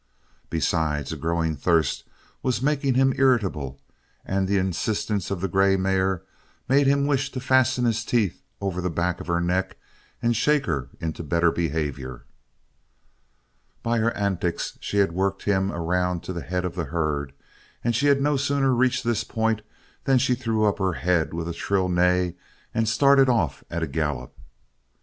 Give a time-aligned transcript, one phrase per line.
[0.49, 2.05] Besides, a growing thirst
[2.41, 3.79] was making him irritable
[4.25, 6.23] and the insistence of the grey mare
[6.67, 9.77] made him wish to fasten his teeth over the back of her neck
[10.19, 12.23] and shake her into better behavior.
[13.83, 17.31] By her antics she had worked him around to the head of the herd
[17.83, 19.61] and she had no sooner reached this point
[20.05, 22.33] than she threw up her head with a shrill neigh
[22.73, 24.33] and started off at a gallop.